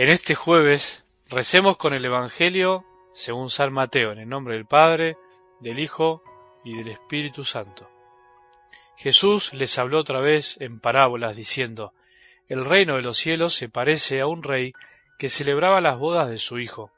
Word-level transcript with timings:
En 0.00 0.08
este 0.08 0.34
jueves 0.34 1.04
recemos 1.28 1.76
con 1.76 1.92
el 1.92 2.02
Evangelio 2.02 2.86
según 3.12 3.50
San 3.50 3.70
Mateo, 3.70 4.12
en 4.12 4.18
el 4.18 4.30
nombre 4.30 4.54
del 4.54 4.64
Padre, 4.64 5.18
del 5.60 5.78
Hijo 5.78 6.22
y 6.64 6.74
del 6.74 6.88
Espíritu 6.88 7.44
Santo. 7.44 7.86
Jesús 8.96 9.52
les 9.52 9.78
habló 9.78 9.98
otra 9.98 10.22
vez 10.22 10.58
en 10.62 10.78
parábolas 10.78 11.36
diciendo, 11.36 11.92
El 12.48 12.64
reino 12.64 12.96
de 12.96 13.02
los 13.02 13.18
cielos 13.18 13.52
se 13.52 13.68
parece 13.68 14.22
a 14.22 14.26
un 14.26 14.42
rey 14.42 14.72
que 15.18 15.28
celebraba 15.28 15.82
las 15.82 15.98
bodas 15.98 16.30
de 16.30 16.38
su 16.38 16.58
hijo. 16.58 16.90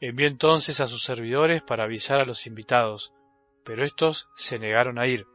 Envió 0.00 0.26
entonces 0.26 0.80
a 0.80 0.86
sus 0.86 1.02
servidores 1.02 1.60
para 1.60 1.84
avisar 1.84 2.20
a 2.20 2.24
los 2.24 2.46
invitados, 2.46 3.12
pero 3.66 3.84
estos 3.84 4.30
se 4.34 4.58
negaron 4.58 4.98
a 4.98 5.06
ir. 5.06 5.26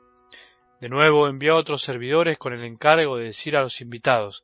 De 0.81 0.89
nuevo 0.89 1.27
envió 1.27 1.53
a 1.53 1.57
otros 1.57 1.83
servidores 1.83 2.39
con 2.39 2.53
el 2.53 2.63
encargo 2.63 3.17
de 3.17 3.25
decir 3.25 3.55
a 3.55 3.61
los 3.61 3.79
invitados, 3.79 4.43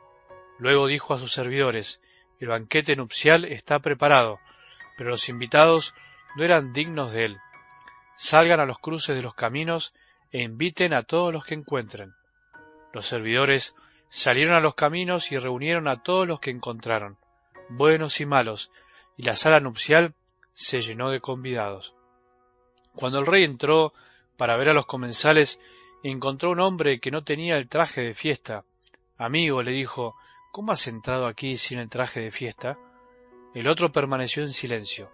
Luego 0.61 0.85
dijo 0.85 1.15
a 1.15 1.17
sus 1.17 1.31
servidores, 1.31 2.03
el 2.39 2.49
banquete 2.49 2.95
nupcial 2.95 3.45
está 3.45 3.79
preparado, 3.79 4.39
pero 4.95 5.09
los 5.09 5.27
invitados 5.27 5.95
no 6.35 6.43
eran 6.43 6.71
dignos 6.71 7.11
de 7.11 7.25
él. 7.25 7.37
Salgan 8.13 8.59
a 8.59 8.67
los 8.67 8.77
cruces 8.77 9.15
de 9.15 9.23
los 9.23 9.33
caminos 9.33 9.91
e 10.31 10.43
inviten 10.43 10.93
a 10.93 11.01
todos 11.01 11.33
los 11.33 11.45
que 11.45 11.55
encuentren. 11.55 12.13
Los 12.93 13.07
servidores 13.07 13.75
salieron 14.09 14.53
a 14.53 14.59
los 14.59 14.75
caminos 14.75 15.31
y 15.31 15.39
reunieron 15.39 15.87
a 15.87 16.03
todos 16.03 16.27
los 16.27 16.39
que 16.39 16.51
encontraron, 16.51 17.17
buenos 17.69 18.21
y 18.21 18.27
malos, 18.27 18.71
y 19.17 19.23
la 19.23 19.35
sala 19.35 19.59
nupcial 19.61 20.13
se 20.53 20.81
llenó 20.81 21.09
de 21.09 21.21
convidados. 21.21 21.95
Cuando 22.93 23.17
el 23.17 23.25
rey 23.25 23.45
entró 23.45 23.93
para 24.37 24.57
ver 24.57 24.69
a 24.69 24.73
los 24.73 24.85
comensales, 24.85 25.59
encontró 26.03 26.51
un 26.51 26.59
hombre 26.59 26.99
que 26.99 27.09
no 27.09 27.23
tenía 27.23 27.57
el 27.57 27.67
traje 27.67 28.01
de 28.01 28.13
fiesta. 28.13 28.63
Amigo, 29.17 29.63
le 29.63 29.71
dijo, 29.71 30.15
¿Cómo 30.51 30.73
has 30.73 30.87
entrado 30.87 31.27
aquí 31.27 31.55
sin 31.55 31.79
el 31.79 31.89
traje 31.89 32.19
de 32.19 32.29
fiesta? 32.29 32.77
El 33.53 33.69
otro 33.69 33.93
permaneció 33.93 34.43
en 34.43 34.51
silencio. 34.51 35.09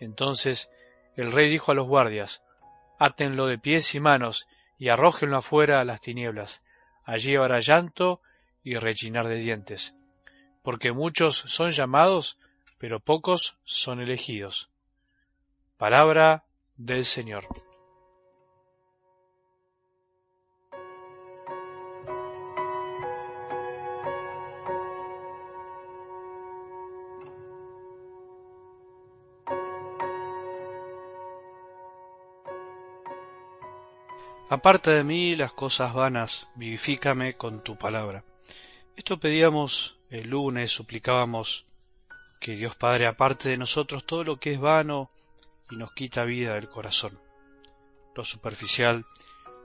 Entonces 0.00 0.70
el 1.14 1.30
rey 1.30 1.50
dijo 1.50 1.72
a 1.72 1.74
los 1.74 1.86
guardias, 1.86 2.42
Átenlo 2.98 3.46
de 3.46 3.58
pies 3.58 3.94
y 3.94 4.00
manos 4.00 4.48
y 4.78 4.88
arrójenlo 4.88 5.36
afuera 5.36 5.80
a 5.80 5.84
las 5.84 6.00
tinieblas. 6.00 6.64
Allí 7.04 7.36
habrá 7.36 7.58
llanto 7.58 8.22
y 8.64 8.76
rechinar 8.76 9.28
de 9.28 9.36
dientes. 9.36 9.94
Porque 10.62 10.92
muchos 10.92 11.36
son 11.36 11.70
llamados, 11.70 12.38
pero 12.78 12.98
pocos 12.98 13.58
son 13.64 14.00
elegidos. 14.00 14.70
Palabra 15.76 16.44
del 16.76 17.04
Señor. 17.04 17.46
Aparta 34.50 34.92
de 34.92 35.04
mí 35.04 35.36
las 35.36 35.52
cosas 35.52 35.92
vanas, 35.92 36.48
vivifícame 36.54 37.34
con 37.34 37.62
tu 37.62 37.76
palabra. 37.76 38.24
Esto 38.96 39.20
pedíamos 39.20 39.98
el 40.08 40.30
lunes, 40.30 40.72
suplicábamos 40.72 41.66
que 42.40 42.56
Dios 42.56 42.74
Padre 42.74 43.06
aparte 43.06 43.50
de 43.50 43.58
nosotros 43.58 44.06
todo 44.06 44.24
lo 44.24 44.40
que 44.40 44.54
es 44.54 44.58
vano 44.58 45.10
y 45.70 45.76
nos 45.76 45.92
quita 45.92 46.24
vida 46.24 46.54
del 46.54 46.70
corazón. 46.70 47.20
Lo 48.14 48.24
superficial, 48.24 49.04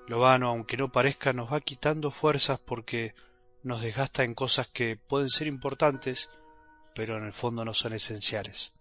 lo 0.07 0.19
vano, 0.19 0.49
aunque 0.49 0.75
no 0.75 0.91
parezca, 0.91 1.31
nos 1.31 1.53
va 1.53 1.61
quitando 1.61 2.11
fuerzas 2.11 2.59
porque 2.59 3.15
nos 3.63 3.81
desgasta 3.81 4.25
en 4.25 4.33
cosas 4.33 4.67
que 4.67 4.97
pueden 4.97 5.29
ser 5.29 5.47
importantes, 5.47 6.29
pero 6.93 7.17
en 7.17 7.23
el 7.23 7.31
fondo 7.31 7.63
no 7.63 7.73
son 7.73 7.93
esenciales. 7.93 8.73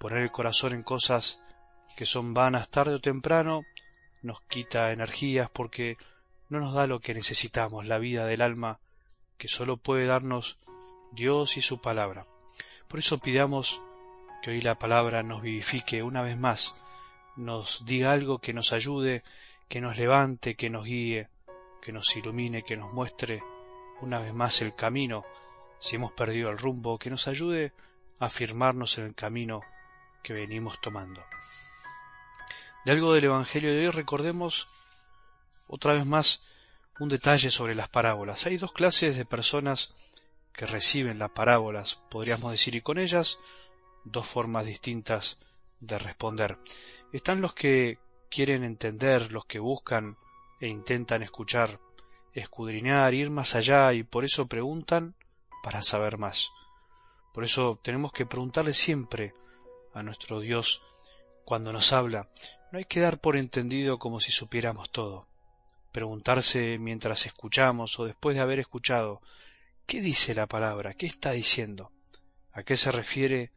Poner 0.00 0.22
el 0.22 0.30
corazón 0.30 0.72
en 0.72 0.82
cosas 0.82 1.44
que 1.98 2.06
son 2.06 2.32
vanas 2.32 2.70
tarde 2.70 2.94
o 2.94 3.00
temprano 3.00 3.66
nos 4.22 4.40
quita 4.42 4.92
energías 4.92 5.48
porque 5.50 5.96
no 6.48 6.60
nos 6.60 6.74
da 6.74 6.86
lo 6.86 7.00
que 7.00 7.14
necesitamos, 7.14 7.86
la 7.86 7.98
vida 7.98 8.26
del 8.26 8.42
alma 8.42 8.78
que 9.36 9.48
solo 9.48 9.76
puede 9.76 10.06
darnos 10.06 10.58
Dios 11.12 11.56
y 11.56 11.62
su 11.62 11.80
palabra. 11.80 12.26
Por 12.88 12.98
eso 12.98 13.18
pidamos 13.18 13.80
que 14.42 14.50
hoy 14.50 14.60
la 14.60 14.78
palabra 14.78 15.22
nos 15.22 15.42
vivifique 15.42 16.02
una 16.02 16.22
vez 16.22 16.36
más, 16.36 16.74
nos 17.36 17.84
diga 17.84 18.12
algo 18.12 18.38
que 18.38 18.52
nos 18.52 18.72
ayude, 18.72 19.22
que 19.68 19.80
nos 19.80 19.96
levante, 19.98 20.56
que 20.56 20.70
nos 20.70 20.84
guíe, 20.84 21.28
que 21.82 21.92
nos 21.92 22.16
ilumine, 22.16 22.62
que 22.62 22.76
nos 22.76 22.92
muestre 22.92 23.42
una 24.00 24.18
vez 24.18 24.32
más 24.32 24.62
el 24.62 24.74
camino, 24.74 25.24
si 25.78 25.96
hemos 25.96 26.12
perdido 26.12 26.50
el 26.50 26.58
rumbo, 26.58 26.98
que 26.98 27.10
nos 27.10 27.28
ayude 27.28 27.72
a 28.18 28.26
afirmarnos 28.26 28.98
en 28.98 29.04
el 29.04 29.14
camino 29.14 29.62
que 30.22 30.32
venimos 30.32 30.80
tomando 30.80 31.22
de 32.88 32.94
algo 32.94 33.12
del 33.12 33.24
Evangelio 33.24 33.70
de 33.70 33.80
hoy 33.80 33.90
recordemos 33.90 34.66
otra 35.66 35.92
vez 35.92 36.06
más 36.06 36.42
un 36.98 37.10
detalle 37.10 37.50
sobre 37.50 37.74
las 37.74 37.90
parábolas. 37.90 38.46
Hay 38.46 38.56
dos 38.56 38.72
clases 38.72 39.14
de 39.18 39.26
personas 39.26 39.94
que 40.54 40.64
reciben 40.64 41.18
las 41.18 41.32
parábolas, 41.32 41.96
podríamos 42.08 42.50
decir, 42.50 42.76
y 42.76 42.80
con 42.80 42.96
ellas 42.96 43.40
dos 44.04 44.26
formas 44.26 44.64
distintas 44.64 45.38
de 45.80 45.98
responder. 45.98 46.56
Están 47.12 47.42
los 47.42 47.52
que 47.52 47.98
quieren 48.30 48.64
entender, 48.64 49.32
los 49.32 49.44
que 49.44 49.58
buscan 49.58 50.16
e 50.58 50.68
intentan 50.68 51.22
escuchar, 51.22 51.78
escudriñar, 52.32 53.12
ir 53.12 53.28
más 53.28 53.54
allá 53.54 53.92
y 53.92 54.02
por 54.02 54.24
eso 54.24 54.46
preguntan 54.46 55.14
para 55.62 55.82
saber 55.82 56.16
más. 56.16 56.52
Por 57.34 57.44
eso 57.44 57.78
tenemos 57.82 58.12
que 58.12 58.24
preguntarle 58.24 58.72
siempre 58.72 59.34
a 59.92 60.02
nuestro 60.02 60.40
Dios 60.40 60.82
cuando 61.48 61.72
nos 61.72 61.94
habla, 61.94 62.28
no 62.70 62.78
hay 62.78 62.84
que 62.84 63.00
dar 63.00 63.22
por 63.22 63.34
entendido 63.34 63.98
como 63.98 64.20
si 64.20 64.30
supiéramos 64.30 64.90
todo. 64.90 65.26
Preguntarse 65.92 66.76
mientras 66.76 67.24
escuchamos 67.24 67.98
o 67.98 68.04
después 68.04 68.36
de 68.36 68.42
haber 68.42 68.58
escuchado, 68.58 69.22
¿qué 69.86 70.02
dice 70.02 70.34
la 70.34 70.46
palabra? 70.46 70.92
¿Qué 70.92 71.06
está 71.06 71.32
diciendo? 71.32 71.90
¿A 72.52 72.64
qué 72.64 72.76
se 72.76 72.92
refiere 72.92 73.50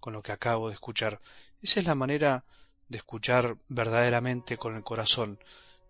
con 0.00 0.14
lo 0.14 0.22
que 0.22 0.32
acabo 0.32 0.68
de 0.68 0.74
escuchar? 0.74 1.20
Esa 1.60 1.80
es 1.80 1.86
la 1.86 1.94
manera 1.94 2.44
de 2.88 2.96
escuchar 2.96 3.58
verdaderamente 3.68 4.56
con 4.56 4.74
el 4.74 4.82
corazón, 4.82 5.38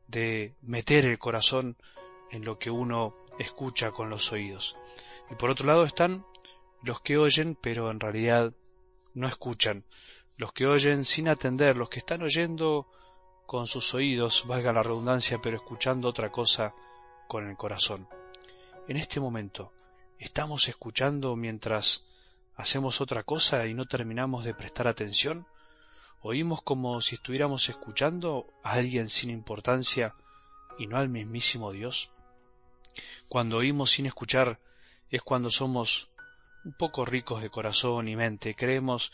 de 0.09 0.54
meter 0.60 1.06
el 1.06 1.21
corazón 1.21 1.76
en 2.32 2.44
lo 2.44 2.59
que 2.59 2.71
uno 2.71 3.15
escucha 3.38 3.92
con 3.92 4.10
los 4.10 4.32
oídos. 4.32 4.76
Y 5.31 5.36
por 5.36 5.50
otro 5.50 5.69
lado 5.69 5.84
están 5.84 6.26
los 6.82 7.00
que 7.00 7.16
oyen 7.16 7.54
pero 7.54 7.92
en 7.92 8.00
realidad 8.00 8.53
no 9.15 9.28
escuchan, 9.28 9.84
los 10.37 10.53
que 10.53 10.67
oyen 10.67 11.05
sin 11.05 11.28
atender, 11.28 11.77
los 11.77 11.89
que 11.89 12.00
están 12.00 12.22
oyendo 12.22 12.89
con 13.47 13.66
sus 13.66 13.95
oídos, 13.95 14.45
valga 14.47 14.72
la 14.72 14.83
redundancia, 14.83 15.41
pero 15.41 15.57
escuchando 15.57 16.09
otra 16.09 16.31
cosa 16.33 16.75
con 17.28 17.48
el 17.48 17.57
corazón. 17.57 18.09
En 18.89 18.97
este 18.97 19.21
momento, 19.21 19.72
¿estamos 20.19 20.69
escuchando 20.69 21.36
mientras 21.36 22.07
hacemos 22.57 23.01
otra 23.01 23.22
cosa 23.22 23.66
y 23.66 23.75
no 23.75 23.86
terminamos 23.86 24.45
de 24.45 24.54
prestar 24.54 24.89
atención? 24.89 25.47
¿Oímos 26.21 26.63
como 26.63 27.01
si 27.01 27.16
estuviéramos 27.16 27.69
escuchando 27.69 28.47
a 28.63 28.72
alguien 28.72 29.09
sin 29.09 29.31
importancia 29.31 30.15
y 30.78 30.86
no 30.86 30.97
al 30.97 31.09
mismísimo 31.09 31.71
Dios? 31.72 32.10
Cuando 33.28 33.59
oímos 33.59 33.91
sin 33.91 34.07
escuchar 34.07 34.59
es 35.10 35.22
cuando 35.22 35.51
somos 35.51 36.10
un 36.65 36.72
poco 36.72 37.04
ricos 37.04 37.42
de 37.42 37.51
corazón 37.51 38.09
y 38.09 38.16
mente, 38.16 38.54
creemos 38.54 39.13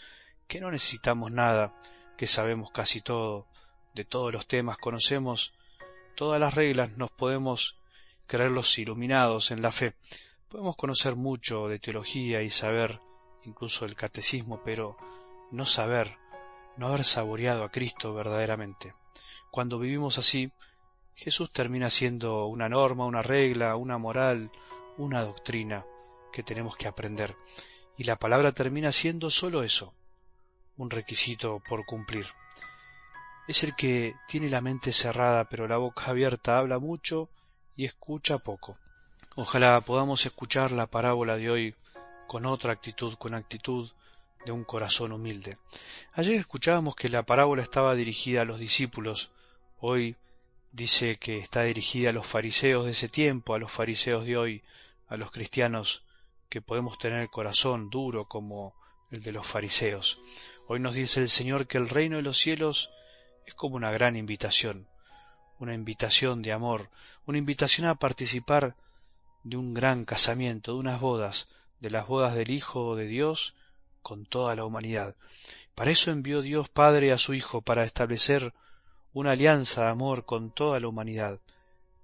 que 0.50 0.60
no 0.60 0.72
necesitamos 0.72 1.30
nada, 1.30 1.72
que 2.18 2.26
sabemos 2.26 2.72
casi 2.72 3.00
todo, 3.00 3.46
de 3.94 4.04
todos 4.04 4.32
los 4.32 4.48
temas 4.48 4.78
conocemos 4.78 5.54
todas 6.16 6.40
las 6.40 6.54
reglas, 6.54 6.90
nos 6.96 7.12
podemos 7.12 7.78
creer 8.26 8.50
los 8.50 8.76
iluminados 8.76 9.52
en 9.52 9.62
la 9.62 9.70
fe. 9.70 9.94
Podemos 10.48 10.74
conocer 10.74 11.14
mucho 11.14 11.68
de 11.68 11.78
teología 11.78 12.42
y 12.42 12.50
saber 12.50 13.00
incluso 13.44 13.84
el 13.84 13.94
catecismo, 13.94 14.60
pero 14.64 14.96
no 15.52 15.64
saber, 15.64 16.18
no 16.76 16.88
haber 16.88 17.04
saboreado 17.04 17.62
a 17.62 17.70
Cristo 17.70 18.12
verdaderamente. 18.12 18.92
Cuando 19.52 19.78
vivimos 19.78 20.18
así, 20.18 20.50
Jesús 21.14 21.52
termina 21.52 21.90
siendo 21.90 22.46
una 22.46 22.68
norma, 22.68 23.06
una 23.06 23.22
regla, 23.22 23.76
una 23.76 23.98
moral, 23.98 24.50
una 24.98 25.22
doctrina 25.22 25.86
que 26.32 26.42
tenemos 26.42 26.76
que 26.76 26.88
aprender. 26.88 27.36
y 27.96 28.04
la 28.04 28.16
palabra 28.16 28.50
termina 28.52 28.92
siendo 28.92 29.28
solo 29.28 29.62
eso, 29.62 29.92
un 30.80 30.88
requisito 30.88 31.60
por 31.68 31.84
cumplir. 31.84 32.26
Es 33.46 33.62
el 33.62 33.76
que 33.76 34.14
tiene 34.26 34.48
la 34.48 34.62
mente 34.62 34.92
cerrada 34.92 35.44
pero 35.44 35.68
la 35.68 35.76
boca 35.76 36.06
abierta, 36.06 36.56
habla 36.56 36.78
mucho 36.78 37.28
y 37.76 37.84
escucha 37.84 38.38
poco. 38.38 38.78
Ojalá 39.36 39.78
podamos 39.82 40.24
escuchar 40.24 40.72
la 40.72 40.86
parábola 40.86 41.36
de 41.36 41.50
hoy 41.50 41.74
con 42.26 42.46
otra 42.46 42.72
actitud, 42.72 43.14
con 43.16 43.34
actitud 43.34 43.90
de 44.46 44.52
un 44.52 44.64
corazón 44.64 45.12
humilde. 45.12 45.58
Ayer 46.14 46.36
escuchábamos 46.36 46.96
que 46.96 47.10
la 47.10 47.24
parábola 47.24 47.62
estaba 47.62 47.94
dirigida 47.94 48.40
a 48.40 48.46
los 48.46 48.58
discípulos, 48.58 49.30
hoy 49.80 50.16
dice 50.72 51.18
que 51.18 51.36
está 51.36 51.64
dirigida 51.64 52.08
a 52.08 52.14
los 52.14 52.26
fariseos 52.26 52.86
de 52.86 52.92
ese 52.92 53.10
tiempo, 53.10 53.54
a 53.54 53.58
los 53.58 53.70
fariseos 53.70 54.24
de 54.24 54.38
hoy, 54.38 54.62
a 55.08 55.18
los 55.18 55.30
cristianos 55.30 56.04
que 56.48 56.62
podemos 56.62 56.98
tener 56.98 57.20
el 57.20 57.28
corazón 57.28 57.90
duro 57.90 58.24
como 58.24 58.74
el 59.10 59.22
de 59.22 59.32
los 59.32 59.46
fariseos. 59.46 60.18
Hoy 60.72 60.78
nos 60.78 60.94
dice 60.94 61.18
el 61.18 61.28
Señor 61.28 61.66
que 61.66 61.78
el 61.78 61.88
reino 61.88 62.14
de 62.14 62.22
los 62.22 62.38
cielos 62.38 62.92
es 63.44 63.54
como 63.54 63.74
una 63.74 63.90
gran 63.90 64.14
invitación, 64.14 64.86
una 65.58 65.74
invitación 65.74 66.42
de 66.42 66.52
amor, 66.52 66.90
una 67.26 67.38
invitación 67.38 67.88
a 67.88 67.96
participar 67.96 68.76
de 69.42 69.56
un 69.56 69.74
gran 69.74 70.04
casamiento, 70.04 70.74
de 70.74 70.78
unas 70.78 71.00
bodas, 71.00 71.48
de 71.80 71.90
las 71.90 72.06
bodas 72.06 72.36
del 72.36 72.52
Hijo 72.52 72.94
de 72.94 73.06
Dios 73.06 73.56
con 74.00 74.26
toda 74.26 74.54
la 74.54 74.64
humanidad. 74.64 75.16
Para 75.74 75.90
eso 75.90 76.12
envió 76.12 76.40
Dios 76.40 76.68
Padre 76.68 77.10
a 77.10 77.18
su 77.18 77.34
Hijo, 77.34 77.62
para 77.62 77.82
establecer 77.82 78.54
una 79.12 79.32
alianza 79.32 79.82
de 79.82 79.90
amor 79.90 80.24
con 80.24 80.52
toda 80.52 80.78
la 80.78 80.86
humanidad. 80.86 81.40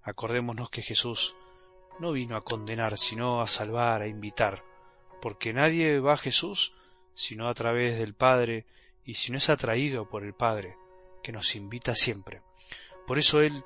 Acordémonos 0.03 0.71
que 0.71 0.83
Jesús 0.83 1.37
no 2.01 2.11
vino 2.11 2.35
a 2.35 2.43
condenar, 2.43 2.99
sino 2.99 3.41
a 3.41 3.47
salvar, 3.47 4.03
a 4.03 4.09
invitar, 4.09 4.65
porque 5.23 5.53
nadie 5.53 6.01
va 6.01 6.15
a 6.15 6.19
Jesús 6.19 6.73
sino 7.17 7.49
a 7.49 7.55
través 7.55 7.99
del 7.99 8.15
Padre 8.15 8.67
y 9.05 9.15
si 9.15 9.33
no 9.33 9.39
es 9.39 9.49
atraído 9.49 10.09
por 10.09 10.23
el 10.23 10.35
Padre, 10.35 10.77
que 11.23 11.33
nos 11.33 11.57
invita 11.57 11.95
siempre. 11.95 12.43
Por 13.07 13.19
eso 13.19 13.41
Él 13.41 13.65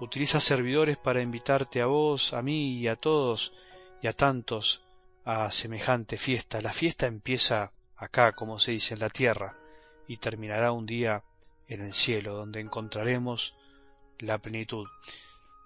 utiliza 0.00 0.38
servidores 0.38 0.96
para 0.96 1.20
invitarte 1.20 1.82
a 1.82 1.86
vos, 1.86 2.32
a 2.32 2.40
mí 2.40 2.78
y 2.78 2.86
a 2.86 2.96
todos 2.96 3.52
y 4.00 4.06
a 4.06 4.12
tantos 4.12 4.82
a 5.24 5.50
semejante 5.50 6.16
fiesta. 6.16 6.60
La 6.60 6.72
fiesta 6.72 7.06
empieza 7.06 7.72
acá, 7.96 8.32
como 8.32 8.58
se 8.58 8.72
dice, 8.72 8.94
en 8.94 9.00
la 9.00 9.10
tierra, 9.10 9.56
y 10.06 10.18
terminará 10.18 10.70
un 10.70 10.86
día 10.86 11.24
en 11.66 11.80
el 11.80 11.94
cielo, 11.94 12.36
donde 12.36 12.60
encontraremos 12.60 13.56
la 14.20 14.38
plenitud. 14.38 14.86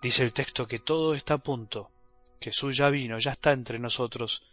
Dice 0.01 0.25
el 0.25 0.33
texto 0.33 0.67
que 0.67 0.79
todo 0.79 1.15
está 1.15 1.35
a 1.35 1.39
punto, 1.39 1.91
Jesús 2.41 2.77
ya 2.77 2.89
vino, 2.89 3.19
ya 3.19 3.33
está 3.33 3.53
entre 3.53 3.79
nosotros, 3.79 4.45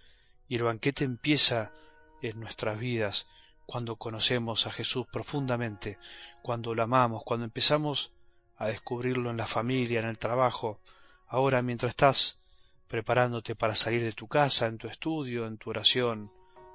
y 0.50 0.56
el 0.56 0.63
banquete 0.63 1.06
empieza 1.06 1.72
en 2.21 2.39
nuestras 2.39 2.79
vidas 2.79 3.27
cuando 3.65 3.95
conocemos 3.95 4.67
a 4.67 4.71
Jesús 4.71 5.07
profundamente, 5.12 5.97
cuando 6.41 6.75
lo 6.75 6.83
amamos, 6.83 7.23
cuando 7.23 7.45
empezamos 7.45 8.12
a 8.57 8.67
descubrirlo 8.67 9.31
en 9.31 9.38
la 9.38 9.47
familia, 9.47 10.00
en 10.00 10.07
el 10.07 10.17
trabajo, 10.17 10.79
ahora 11.27 11.62
mientras 11.62 11.91
estás 11.91 12.39
preparándote 12.88 13.56
para 13.56 13.75
salir 13.75 14.03
de 14.03 14.13
tu 14.13 14.27
casa, 14.27 14.67
en 14.67 14.77
tu 14.77 14.88
estudio, 14.88 15.47
en 15.47 15.57
tu 15.57 15.71
oración, 15.71 16.31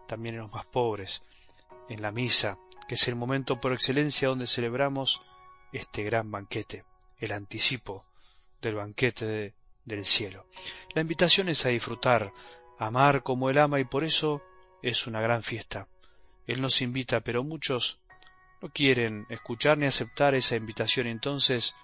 también 0.09 0.35
en 0.35 0.43
los 0.43 0.53
más 0.53 0.67
pobres, 0.67 1.23
en 1.89 2.03
la 2.03 2.11
misa, 2.11 2.59
que 2.89 2.97
es 2.97 3.09
el 3.09 3.15
momento 3.15 3.61
por 3.61 3.73
excelencia 3.73 4.29
donde 4.29 4.47
celebramos 4.47 5.23
este 5.73 6.03
gran 6.03 6.31
banquete, 6.31 6.85
el 7.19 7.33
anticipo 7.33 8.05
del 8.61 8.75
banquete 8.75 9.55
del 9.85 10.05
cielo. 10.05 10.47
La 10.95 11.03
invitación 11.03 11.49
es 11.49 11.65
a 11.65 11.71
disfrutar, 11.71 12.33
amar 12.79 13.23
como 13.23 13.49
Él 13.49 13.59
ama 13.59 13.79
y 13.79 13.85
por 13.85 14.05
eso 14.05 14.43
es 14.83 15.07
una 15.07 15.21
gran 15.21 15.43
fiesta. 15.43 15.89
Él 16.47 16.61
nos 16.61 16.83
invita, 16.83 17.21
pero 17.21 17.45
muchos 17.45 18.01
no 18.61 18.69
quieren 18.69 19.27
escuchar 19.31 19.79
ni 19.79 19.87
aceptar 19.87 20.35
esa 20.35 20.57
invitación, 20.57 21.07
entonces 21.07 21.75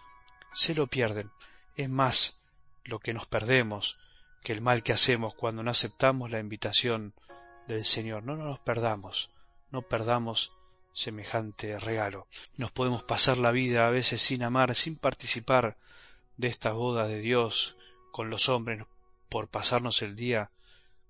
se 0.53 0.75
lo 0.75 0.87
pierden. 0.87 1.31
Es 1.77 1.89
más 1.89 2.43
lo 2.85 2.99
que 2.99 3.15
nos 3.15 3.27
perdemos 3.27 3.99
que 4.43 4.53
el 4.53 4.61
mal 4.61 4.83
que 4.83 4.93
hacemos 4.93 5.35
cuando 5.35 5.63
no 5.63 5.71
aceptamos 5.71 6.31
la 6.31 6.39
invitación 6.39 7.15
del 7.67 7.85
Señor. 7.85 8.23
No 8.23 8.37
nos 8.37 8.61
perdamos, 8.61 9.31
no 9.71 9.83
perdamos 9.83 10.53
semejante 10.93 11.79
regalo. 11.79 12.27
Nos 12.57 12.71
podemos 12.71 13.03
pasar 13.03 13.39
la 13.39 13.51
vida 13.51 13.87
a 13.87 13.91
veces 13.91 14.23
sin 14.23 14.43
amar, 14.43 14.75
sin 14.75 14.97
participar 14.97 15.77
de 16.37 16.49
esta 16.49 16.73
boda 16.73 17.07
de 17.07 17.19
Dios 17.19 17.77
con 18.13 18.31
los 18.31 18.49
hombres, 18.49 18.85
por 19.29 19.49
pasarnos 19.49 20.01
el 20.03 20.17
día 20.17 20.51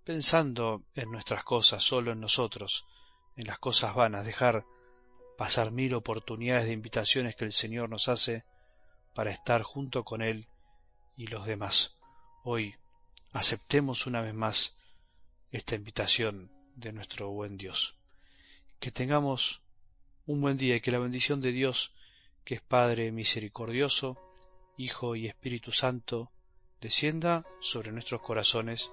pensando 0.06 0.84
en 0.94 1.10
nuestras 1.10 1.42
cosas, 1.42 1.82
solo 1.82 2.12
en 2.12 2.20
nosotros, 2.20 2.86
en 3.34 3.48
las 3.48 3.58
cosas 3.58 3.92
vanas, 3.96 4.24
dejar 4.24 4.64
pasar 5.36 5.72
mil 5.72 5.94
oportunidades 5.94 6.66
de 6.66 6.72
invitaciones 6.72 7.34
que 7.34 7.44
el 7.44 7.50
Señor 7.50 7.90
nos 7.90 8.08
hace 8.08 8.44
para 9.14 9.32
estar 9.32 9.62
junto 9.62 10.04
con 10.04 10.22
Él 10.22 10.46
y 11.16 11.26
los 11.26 11.44
demás. 11.44 11.98
Hoy 12.44 12.76
aceptemos 13.32 14.06
una 14.06 14.22
vez 14.22 14.32
más 14.32 14.78
esta 15.50 15.74
invitación 15.74 16.52
de 16.76 16.92
nuestro 16.92 17.30
buen 17.30 17.56
Dios. 17.56 17.96
Que 18.78 18.92
tengamos 18.92 19.60
un 20.24 20.40
buen 20.40 20.56
día 20.56 20.76
y 20.76 20.80
que 20.80 20.92
la 20.92 21.00
bendición 21.00 21.40
de 21.40 21.50
Dios, 21.50 21.92
que 22.44 22.54
es 22.54 22.62
Padre 22.62 23.10
misericordioso, 23.10 24.16
Hijo 24.76 25.16
y 25.16 25.26
Espíritu 25.26 25.72
Santo, 25.72 26.30
descienda 26.80 27.44
sobre 27.60 27.90
nuestros 27.90 28.20
corazones 28.20 28.92